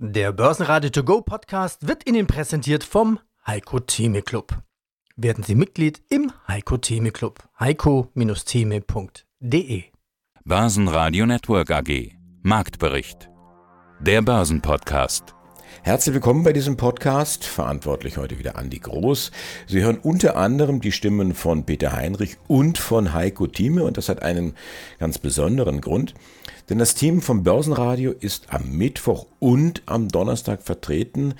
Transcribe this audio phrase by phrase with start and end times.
[0.00, 4.56] Der Börsenradio To Go Podcast wird Ihnen präsentiert vom Heiko Theme Club.
[5.16, 7.42] Werden Sie Mitglied im Heiko Theme Club.
[7.58, 9.82] heiko-theme.de
[10.44, 13.28] Börsenradio Network AG Marktbericht.
[13.98, 15.34] Der Börsenpodcast.
[15.82, 17.44] Herzlich willkommen bei diesem Podcast.
[17.44, 19.32] Verantwortlich heute wieder Andi Groß.
[19.66, 24.08] Sie hören unter anderem die Stimmen von Peter Heinrich und von Heiko Thieme und das
[24.08, 24.54] hat einen
[25.00, 26.14] ganz besonderen Grund.
[26.68, 31.34] Denn das Team vom Börsenradio ist am Mittwoch und am Donnerstag vertreten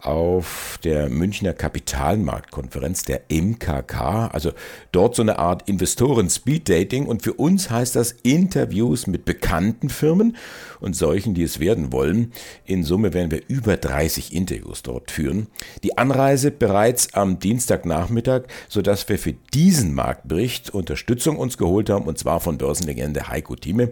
[0.00, 4.52] auf der Münchner Kapitalmarktkonferenz, der MKK, also
[4.92, 10.36] dort so eine Art Investoren-Speed-Dating und für uns heißt das Interviews mit bekannten Firmen
[10.80, 12.32] und solchen, die es werden wollen.
[12.64, 15.48] In Summe werden wir über 30 Interviews dort führen.
[15.82, 22.18] Die Anreise bereits am Dienstagnachmittag, sodass wir für diesen Marktbericht Unterstützung uns geholt haben und
[22.18, 23.90] zwar von Börsenlegende Heiko Thieme.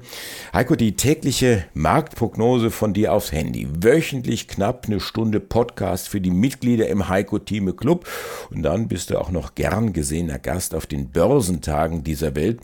[0.53, 3.46] Heiko, die tägliche Marktprognose von dir aufs Handy.
[3.55, 8.09] Wöchentlich knapp eine Stunde Podcast für die Mitglieder im Heiko Thieme Club.
[8.51, 12.61] Und dann bist du auch noch gern gesehener Gast auf den Börsentagen dieser Welt.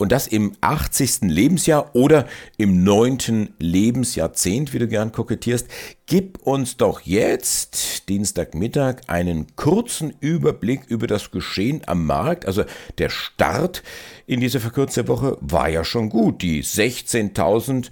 [0.00, 1.24] Und das im 80.
[1.24, 3.50] Lebensjahr oder im 9.
[3.58, 5.68] Lebensjahrzehnt, wie du gern kokettierst.
[6.06, 12.46] Gib uns doch jetzt, Dienstagmittag, einen kurzen Überblick über das Geschehen am Markt.
[12.46, 12.64] Also
[12.96, 13.82] der Start
[14.26, 16.40] in diese verkürzte Woche war ja schon gut.
[16.40, 17.90] Die 16.000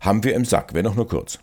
[0.00, 1.38] haben wir im Sack, wenn auch nur kurz.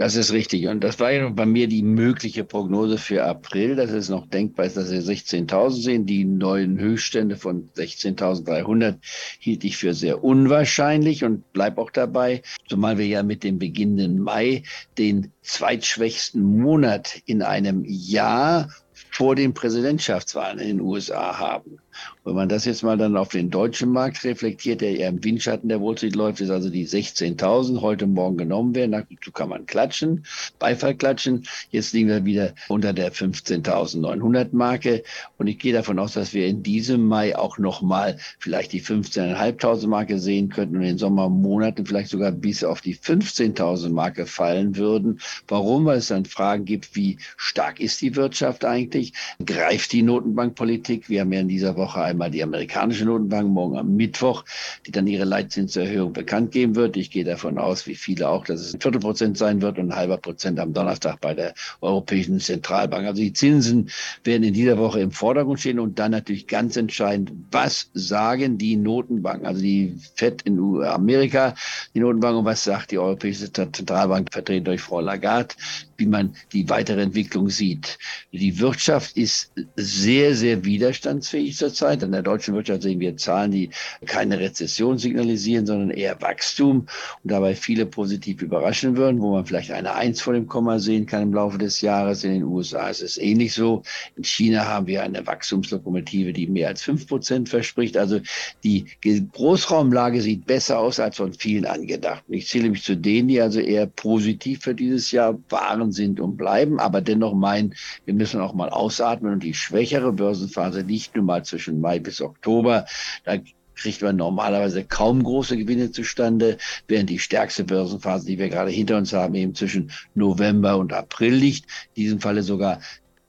[0.00, 0.66] Das ist richtig.
[0.66, 4.64] Und das war ja bei mir die mögliche Prognose für April, dass es noch denkbar
[4.64, 6.06] ist, dass wir 16.000 sehen.
[6.06, 8.96] Die neuen Höchststände von 16.300
[9.40, 14.20] hielt ich für sehr unwahrscheinlich und bleib auch dabei, zumal wir ja mit dem beginnenden
[14.20, 14.62] Mai
[14.96, 18.70] den zweitschwächsten Monat in einem Jahr
[19.10, 21.78] vor den Präsidentschaftswahlen in den USA haben.
[22.24, 25.68] Wenn man das jetzt mal dann auf den deutschen Markt reflektiert, der eher im Windschatten
[25.68, 28.92] der Wall läuft, ist also die 16.000 heute Morgen genommen werden.
[28.92, 30.24] Dazu kann man klatschen,
[30.58, 31.46] Beifall klatschen.
[31.70, 35.02] Jetzt liegen wir wieder unter der 15.900 Marke.
[35.38, 39.88] Und ich gehe davon aus, dass wir in diesem Mai auch nochmal vielleicht die 15.500
[39.88, 44.76] Marke sehen könnten und in den Sommermonaten vielleicht sogar bis auf die 15.000 Marke fallen
[44.76, 45.20] würden.
[45.48, 45.86] Warum?
[45.86, 49.14] Weil es dann Fragen gibt, wie stark ist die Wirtschaft eigentlich?
[49.44, 51.08] Greift die Notenbankpolitik?
[51.08, 54.44] Wir haben ja in dieser Woche einmal die amerikanische Notenbank, morgen am Mittwoch,
[54.86, 56.96] die dann ihre Leitzinserhöhung bekannt geben wird.
[56.96, 59.96] Ich gehe davon aus, wie viele auch, dass es ein Viertelprozent sein wird und ein
[59.96, 63.06] halber Prozent am Donnerstag bei der Europäischen Zentralbank.
[63.06, 63.90] Also die Zinsen
[64.24, 68.76] werden in dieser Woche im Vordergrund stehen und dann natürlich ganz entscheidend, was sagen die
[68.76, 71.54] Notenbanken, also die FED in Amerika,
[71.94, 75.54] die Notenbank und was sagt die Europäische Zentralbank, vertreten durch Frau Lagarde,
[76.00, 77.98] wie man die weitere Entwicklung sieht.
[78.32, 82.02] Die Wirtschaft ist sehr, sehr widerstandsfähig zurzeit.
[82.02, 83.70] An der deutschen Wirtschaft sehen wir Zahlen, die
[84.06, 86.86] keine Rezession signalisieren, sondern eher Wachstum
[87.22, 91.06] und dabei viele positiv überraschen würden, wo man vielleicht eine Eins vor dem Komma sehen
[91.06, 92.24] kann im Laufe des Jahres.
[92.24, 93.82] In den USA ist es ähnlich so.
[94.16, 97.96] In China haben wir eine Wachstumslokomotive, die mehr als fünf Prozent verspricht.
[97.96, 98.20] Also
[98.64, 98.86] die
[99.32, 102.24] Großraumlage sieht besser aus als von vielen angedacht.
[102.28, 106.36] Ich zähle mich zu denen, die also eher positiv für dieses Jahr waren sind und
[106.36, 107.74] bleiben, aber dennoch meinen,
[108.04, 112.20] wir müssen auch mal ausatmen und die schwächere Börsenphase liegt nun mal zwischen Mai bis
[112.20, 112.86] Oktober.
[113.24, 113.36] Da
[113.74, 118.98] kriegt man normalerweise kaum große Gewinne zustande, während die stärkste Börsenphase, die wir gerade hinter
[118.98, 121.64] uns haben, eben zwischen November und April liegt.
[121.94, 122.80] In diesem Falle sogar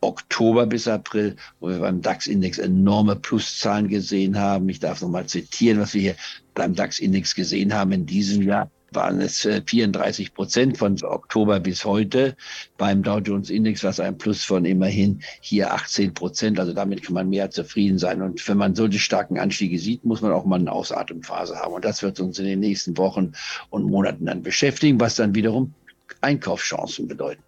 [0.01, 4.67] Oktober bis April, wo wir beim DAX-Index enorme Pluszahlen gesehen haben.
[4.67, 6.15] Ich darf nochmal zitieren, was wir hier
[6.53, 11.83] beim DAX-Index gesehen haben in diesem Jahr waren es 34 äh, Prozent von Oktober bis
[11.85, 12.35] heute.
[12.77, 16.59] Beim Dow Jones Index war es ein Plus von immerhin hier 18 Prozent.
[16.59, 18.21] Also damit kann man mehr zufrieden sein.
[18.21, 21.73] Und wenn man solche starken Anstiege sieht, muss man auch mal eine Ausatemphase haben.
[21.73, 23.31] Und das wird uns in den nächsten Wochen
[23.69, 25.73] und Monaten dann beschäftigen, was dann wiederum
[26.19, 27.41] Einkaufschancen bedeuten.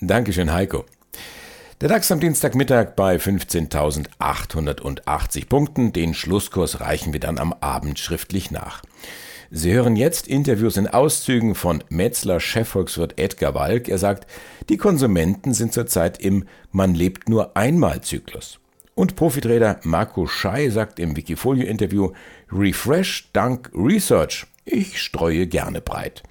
[0.00, 0.84] Dankeschön, Heiko.
[1.80, 5.92] Der DAX am Dienstagmittag bei 15.880 Punkten.
[5.92, 8.82] Den Schlusskurs reichen wir dann am Abend schriftlich nach.
[9.52, 13.88] Sie hören jetzt Interviews in Auszügen von Metzler Chefvolkswirt Edgar Walk.
[13.88, 14.30] Er sagt,
[14.68, 18.60] die Konsumenten sind zurzeit im Man lebt nur einmal Zyklus.
[18.94, 22.12] Und Profitrader Marco Schei sagt im Wikifolio-Interview,
[22.52, 24.46] Refresh dank Research.
[24.64, 26.22] Ich streue gerne breit.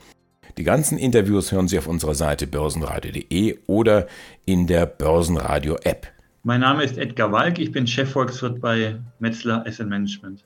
[0.58, 4.08] Die ganzen Interviews hören Sie auf unserer Seite börsenradio.de oder
[4.46, 6.08] in der Börsenradio-App.
[6.44, 10.46] Mein Name ist Edgar Walk, ich bin Chefvolkswirt bei Metzler Asset Management.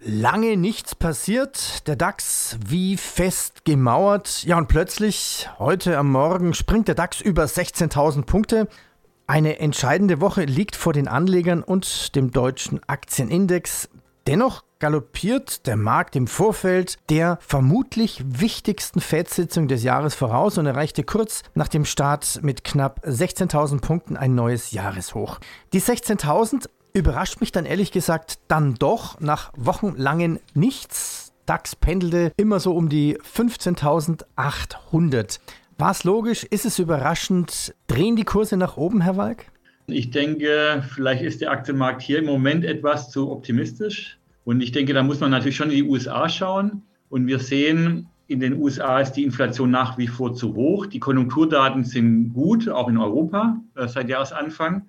[0.00, 4.44] Lange nichts passiert, der DAX wie fest gemauert.
[4.44, 8.68] Ja, und plötzlich, heute am Morgen, springt der DAX über 16.000 Punkte.
[9.26, 13.88] Eine entscheidende Woche liegt vor den Anlegern und dem deutschen Aktienindex.
[14.28, 21.02] Dennoch galoppiert der Markt im Vorfeld der vermutlich wichtigsten Fed-Sitzung des Jahres voraus und erreichte
[21.02, 25.40] kurz nach dem Start mit knapp 16.000 Punkten ein neues Jahreshoch.
[25.72, 26.68] Die 16.000
[26.98, 31.32] überrascht mich dann ehrlich gesagt dann doch nach wochenlangen Nichts.
[31.46, 35.38] DAX pendelte immer so um die 15.800.
[35.78, 36.44] War es logisch?
[36.44, 37.74] Ist es überraschend?
[37.86, 39.46] Drehen die Kurse nach oben, Herr Walk?
[39.86, 44.18] Ich denke, vielleicht ist der Aktienmarkt hier im Moment etwas zu optimistisch.
[44.44, 46.82] Und ich denke, da muss man natürlich schon in die USA schauen.
[47.08, 50.84] Und wir sehen, in den USA ist die Inflation nach wie vor zu hoch.
[50.84, 54.82] Die Konjunkturdaten sind gut, auch in Europa äh, seit Jahresanfang.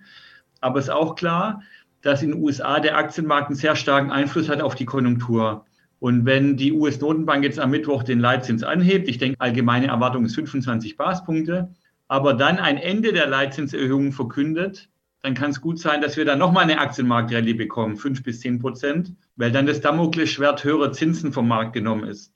[0.59, 1.61] Aber es ist auch klar,
[2.01, 5.65] dass in den USA der Aktienmarkt einen sehr starken Einfluss hat auf die Konjunktur.
[5.99, 10.35] Und wenn die US-Notenbank jetzt am Mittwoch den Leitzins anhebt, ich denke, allgemeine Erwartung ist
[10.35, 11.73] 25 Basispunkte,
[12.07, 14.89] aber dann ein Ende der Leitzinserhöhung verkündet,
[15.21, 18.59] dann kann es gut sein, dass wir dann nochmal eine Aktienmarktrallye bekommen, fünf bis zehn
[18.59, 22.33] Prozent, weil dann das Damoklesschwert höherer Zinsen vom Markt genommen ist.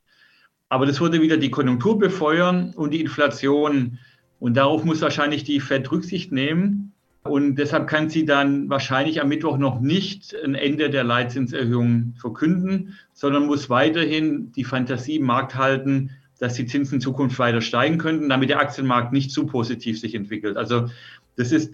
[0.68, 4.00] Aber das würde wieder die Konjunktur befeuern und die Inflation.
[4.40, 6.93] Und darauf muss wahrscheinlich die Fed Rücksicht nehmen.
[7.24, 12.98] Und deshalb kann sie dann wahrscheinlich am Mittwoch noch nicht ein Ende der Leitzinserhöhung verkünden,
[13.14, 17.98] sondern muss weiterhin die Fantasie im Markt halten, dass die Zinsen in Zukunft weiter steigen
[17.98, 20.58] könnten, damit der Aktienmarkt nicht zu positiv sich entwickelt.
[20.58, 20.90] Also
[21.38, 21.74] das ist,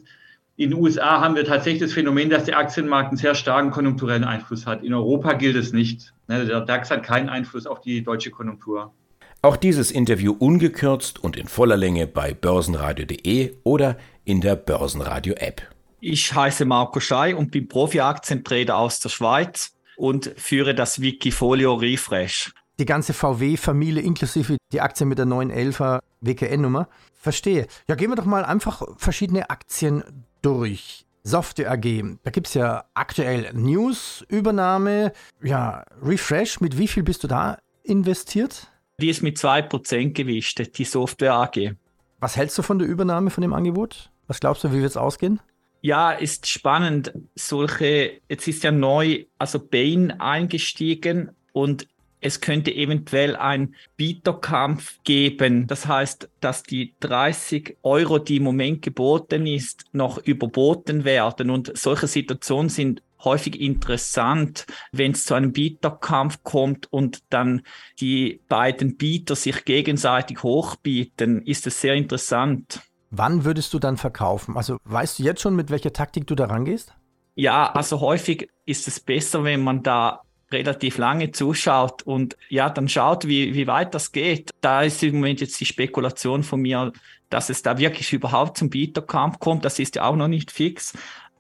[0.56, 4.26] in den USA haben wir tatsächlich das Phänomen, dass der Aktienmarkt einen sehr starken konjunkturellen
[4.26, 4.84] Einfluss hat.
[4.84, 6.14] In Europa gilt es nicht.
[6.28, 8.94] Ne, der DAX hat keinen Einfluss auf die deutsche Konjunktur.
[9.42, 13.98] Auch dieses Interview ungekürzt und in voller Länge bei börsenradio.de oder
[14.30, 15.64] in der Börsenradio-App.
[16.00, 22.54] Ich heiße Marco Schei und bin Profi-Aktientrader aus der Schweiz und führe das Wikifolio Refresh
[22.80, 26.88] die ganze VW-Familie inklusive die Aktie mit der 911er WKN-Nummer.
[27.14, 27.68] Verstehe.
[27.88, 30.04] Ja, gehen wir doch mal einfach verschiedene Aktien
[30.42, 31.06] durch.
[31.24, 35.12] Software AG, da gibt es ja aktuell News, Übernahme,
[35.44, 36.62] ja, Refresh.
[36.62, 38.72] Mit wie viel bist du da investiert?
[39.02, 41.76] Die ist mit 2% gewichtet, die Software AG.
[42.22, 44.12] Was hältst du von der Übernahme von dem Angebot?
[44.30, 45.40] Was glaubst du, wie wird es ausgehen?
[45.82, 47.12] Ja, ist spannend.
[47.34, 51.88] Solche, jetzt ist ja neu, also Bain eingestiegen und
[52.22, 55.66] es könnte eventuell ein Bieterkampf geben.
[55.66, 61.50] Das heißt, dass die 30 Euro, die im Moment geboten ist, noch überboten werden.
[61.50, 67.64] Und solche Situationen sind häufig interessant, wenn es zu einem Bieterkampf kommt und dann
[68.00, 72.82] die beiden Bieter sich gegenseitig hochbieten, ist es sehr interessant.
[73.12, 74.56] Wann würdest du dann verkaufen?
[74.56, 76.94] Also weißt du jetzt schon, mit welcher Taktik du da rangehst?
[77.36, 80.22] Ja, also häufig ist es besser, wenn man da
[80.52, 84.52] relativ lange zuschaut und ja, dann schaut, wie, wie weit das geht.
[84.62, 86.92] Da ist im Moment jetzt die Spekulation von mir,
[87.30, 89.66] dass es da wirklich überhaupt zum Bieterkampf kommt.
[89.66, 90.94] Das ist ja auch noch nicht fix,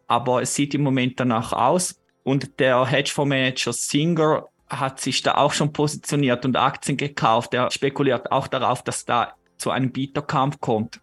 [0.07, 1.99] aber es sieht im Moment danach aus.
[2.23, 7.53] Und der Hedgefondsmanager Singer hat sich da auch schon positioniert und Aktien gekauft.
[7.53, 11.01] Er spekuliert auch darauf, dass da zu einem Bieterkampf kommt.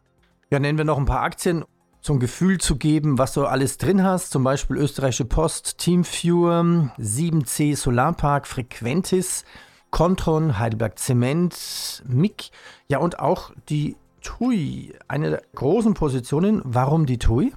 [0.50, 1.64] Ja, nennen wir noch ein paar Aktien
[2.12, 4.30] ein Gefühl zu geben, was du alles drin hast.
[4.30, 9.44] Zum Beispiel Österreichische Post, Teamviewer, 7C Solarpark, Frequentis,
[9.90, 12.50] Contron, Heidelberg Zement, MIG,
[12.88, 16.62] ja und auch die TUI, eine der großen Positionen.
[16.64, 17.52] Warum die TUI?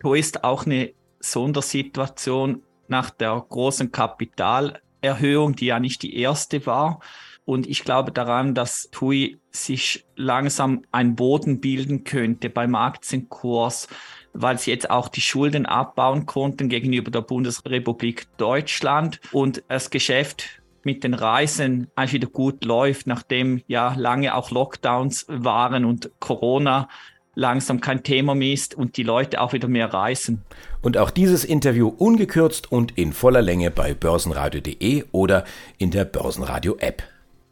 [0.00, 7.00] TUI ist auch eine Sondersituation nach der großen Kapitalerhöhung, die ja nicht die erste war.
[7.46, 13.88] Und ich glaube daran, dass TUI sich langsam ein Boden bilden könnte beim Aktienkurs,
[14.34, 20.60] weil sie jetzt auch die Schulden abbauen konnten gegenüber der Bundesrepublik Deutschland und das Geschäft
[20.82, 26.88] mit den Reisen einfach wieder gut läuft, nachdem ja lange auch Lockdowns waren und Corona
[27.36, 30.42] langsam kein Thema mehr ist und die Leute auch wieder mehr reisen.
[30.82, 35.44] Und auch dieses Interview ungekürzt und in voller Länge bei börsenradio.de oder
[35.78, 37.04] in der Börsenradio-App.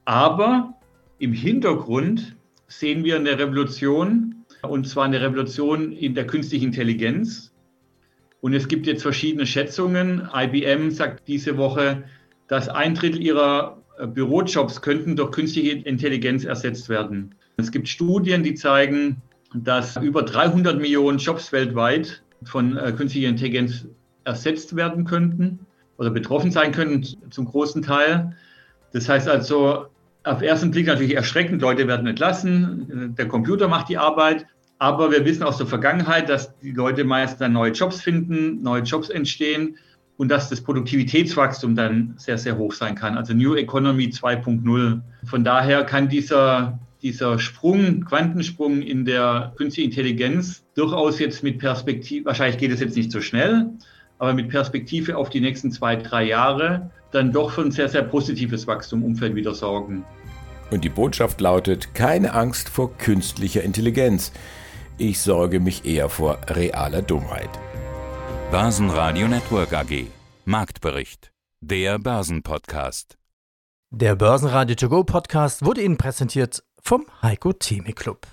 [0.05, 0.75] Aber
[1.19, 2.37] im Hintergrund
[2.69, 7.53] sehen wir eine Revolution, und zwar eine Revolution in der künstlichen Intelligenz.
[8.41, 10.29] Und es gibt jetzt verschiedene Schätzungen.
[10.35, 12.05] IBM sagt diese Woche,
[12.49, 17.35] dass ein Drittel ihrer äh, Bürojobs könnten durch künstliche Intelligenz ersetzt werden.
[17.57, 19.23] Es gibt Studien, die zeigen,
[19.55, 23.87] dass über 300 Millionen Jobs weltweit von äh, künstlicher Intelligenz
[24.25, 25.61] ersetzt werden könnten
[25.97, 28.37] oder betroffen sein können zum großen Teil.
[28.95, 29.87] Das heißt also,
[30.23, 34.47] auf ersten Blick natürlich erschreckend, Leute werden entlassen, der Computer macht die Arbeit.
[34.79, 38.83] Aber wir wissen aus der Vergangenheit, dass die Leute meist dann neue Jobs finden, neue
[38.83, 39.77] Jobs entstehen
[40.17, 43.17] und dass das Produktivitätswachstum dann sehr, sehr hoch sein kann.
[43.17, 45.01] Also New Economy 2.0.
[45.25, 52.27] Von daher kann dieser, dieser Sprung, Quantensprung in der künstlichen Intelligenz durchaus jetzt mit Perspektive,
[52.27, 53.71] wahrscheinlich geht es jetzt nicht so schnell,
[54.19, 58.03] aber mit Perspektive auf die nächsten zwei, drei Jahre dann doch für ein sehr, sehr
[58.03, 60.05] positives Wachstumumfeld wieder sorgen.
[60.71, 64.33] Und die Botschaft lautet, keine Angst vor künstlicher Intelligenz.
[64.99, 67.51] Ich sorge mich eher vor realer Dummheit.
[68.51, 70.07] Börsenradio Network AG.
[70.45, 71.33] Marktbericht.
[71.61, 73.17] Der Börsenpodcast.
[73.91, 78.27] Der Börsenradio To Go Podcast wurde Ihnen präsentiert vom Heiko Theme Club.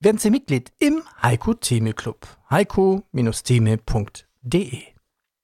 [0.00, 2.26] Werden Sie Mitglied im Heiko Theme Club.
[2.50, 4.95] heiko-theme.de